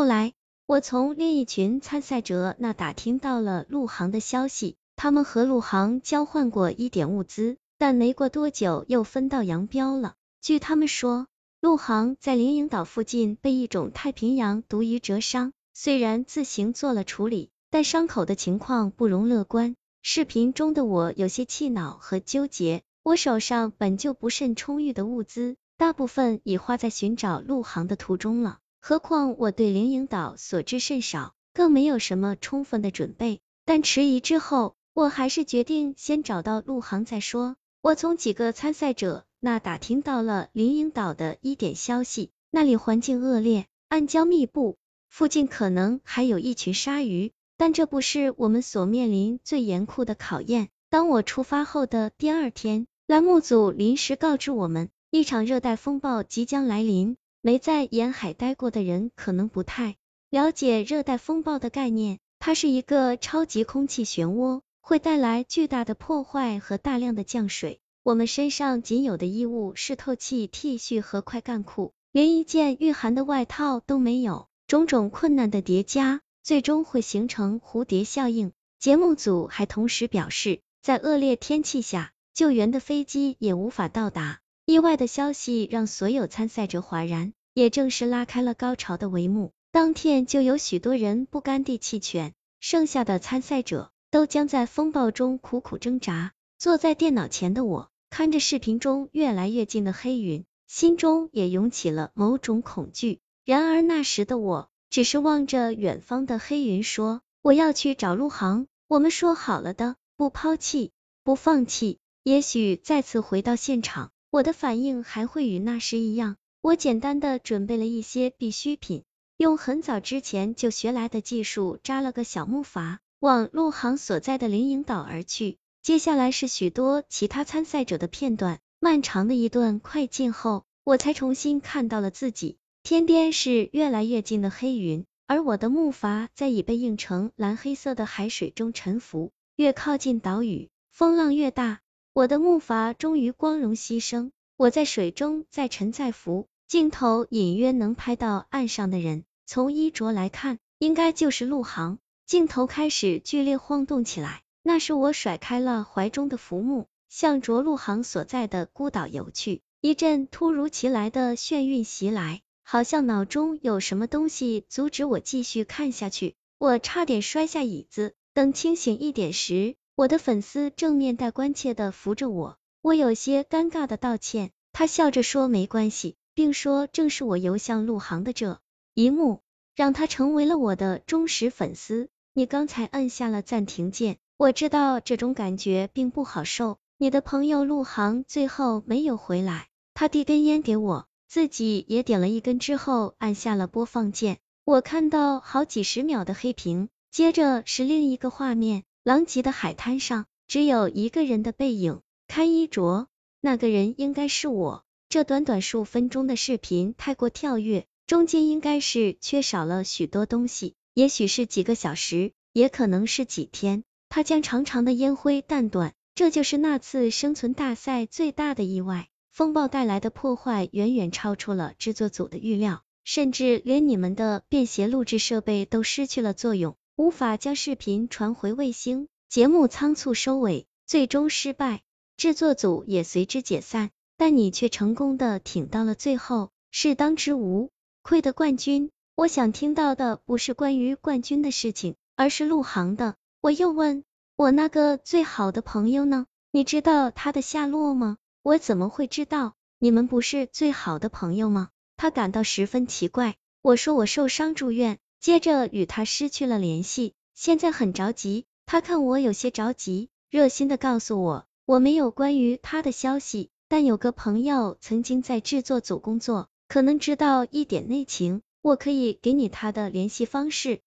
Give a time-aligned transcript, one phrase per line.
[0.00, 0.32] 后来，
[0.64, 10.14] 我从另一群参赛者那打听到了陆航的消息，他们和陆航交换过一点物资，但没过多久又分道扬镳了。
[10.40, 11.26] 据他们说，
[11.60, 19.76] 陆航在灵隐岛附近被一种太平洋毒鱼蛰伤，虽然自行做了处理，但伤口的情况不容乐观。
[20.00, 28.60] 视频中的我有些气恼和纠结，我手上本就不甚充裕的物资，大部分已花在寻找陆航的途中了。
[28.80, 33.40] 何况我对灵隐岛所知甚少，更没有什么充分的准备。
[33.66, 37.56] 但迟疑之后，我还是决定先找到陆航再说。
[37.82, 44.78] 我从几个参赛者那打听到了灵隐岛的一点消息，那里环境恶劣，暗礁密布，
[45.08, 47.32] 附近可能还有一群鲨鱼。
[47.56, 50.70] 但这不是我们所面临最严酷的考验。
[50.88, 57.18] 当我出发后的第二天，栏目组临时告知我们，一场热带风暴即将来临。
[57.42, 59.96] 没在沿海待过的人可能不太
[60.30, 67.80] 了解热带风暴的概念，它是一个超级空气漩涡，会带来巨大的破坏和大量的降水。
[68.02, 74.48] 我们身上仅有的衣物是透气 T 恤和快干裤，连一件御寒的外套都没有。
[74.66, 76.20] 种种困难的叠加。
[76.42, 78.52] 最终会形成蝴蝶效应。
[78.78, 84.39] 节目组还同时表示，在恶劣天气下，救援的飞机也无法到达。
[84.70, 89.50] 意外的消息让所有参赛者哗然，也正是拉开了高潮的帷幕。
[89.72, 96.30] 当天就有许多人不甘地弃权，剩下的参赛者都将在风暴中苦苦挣扎。
[96.56, 103.18] 坐在电脑前的我，看着视频中越来越近的黑云，心中也涌起了某种恐惧。
[103.44, 104.68] 然而那时的我。
[104.88, 110.90] 只是望着远方的黑云说：“我要去找陆航，我们说好了的，不抛弃，
[111.22, 111.98] 不放弃。
[112.24, 116.36] 也许再次回到现场，我的反应还会与那时一样。
[116.62, 119.02] 我简单的准备了一些必需品，
[119.36, 125.58] 用很早之前就学来的技术扎了个小木筏，往陆航所在的灵隐岛而去。
[125.82, 139.32] 接下来是许多其他参赛者的片段，漫长的一段快进后，我才重新看到了自己。”天边是越来越近的黑云，而我的木筏在已被映成蓝黑色的海水中沉浮。
[139.56, 141.80] 越靠近岛屿，风浪越大，
[142.12, 144.30] 我的木筏终于光荣牺牲。
[144.56, 149.24] 我在水中再沉再浮，镜头隐约能拍到岸上的人。
[149.46, 151.98] 从衣着来看，应该就是陆航。
[152.26, 159.62] 镜头开始剧烈晃动起来，那时我甩开了怀中的浮木，向着陆航所在的孤岛游去。
[159.80, 162.42] 一阵突如其来的眩晕袭来。
[162.62, 168.14] 好像脑中有什么东西阻止我继续看下去，我差点摔下椅子。
[168.32, 178.62] 等清醒一点时，我的粉丝正面带关切的扶着我，我有些尴尬的道歉，他笑着说没关系，并说正是我游向陆航的这
[178.94, 179.42] 一幕，
[179.76, 182.08] 让他成为了我的忠实粉丝。
[182.32, 186.78] 你刚才按下了暂停键，我知道这种感觉并不好受。
[186.96, 191.06] 你的朋友陆航最后没有回来，他递根烟给我。
[191.28, 194.38] 自己也点了一根之后，按下了播放键。
[194.64, 202.00] 我看到好几十秒的黑屏，接着是另一个画面，狼藉的海滩上只有一个人的背影。
[202.28, 203.08] 看衣着，
[203.40, 204.84] 那个人应该是我。
[205.08, 213.82] 这短短数分钟的视频太过跳跃，中间应该是缺少了许多东西，也许是几个小时，也可能是几天。
[214.08, 219.08] 他将长长的烟灰弹断，这就是那次生存大赛最大的意外。
[219.30, 229.08] 风暴带来的破坏远远超出了制作组的预料，甚至连你们的便携录制设备都失去了作用，无法将视频传回卫星。
[229.30, 231.80] 节目仓促收尾，最终失败，
[232.18, 233.88] 制作组也随之解散。
[234.18, 237.70] 但你却成功的挺到了最后，是当之无
[238.02, 238.90] 愧的冠军。
[239.14, 243.14] 我想听到的不是关于冠军的事情，而是陆航的。
[243.40, 244.04] 我又问，
[244.36, 246.26] 我那个最好的朋友呢？
[246.52, 248.18] 你知道他的下落吗？
[248.42, 249.54] 我怎么会知道？
[249.78, 251.70] 你们不是最好的朋友吗？
[251.96, 253.36] 他感到十分奇怪。
[253.62, 258.46] 我说我受伤住院，接着与他失去了联系，现在很着急。
[258.64, 270.80] 他看我有些着急，热心的告诉我，我没有关于他的消息，但有个朋友曾经在制作组工作，可能知道一点内情，我可以给你他的联系方式。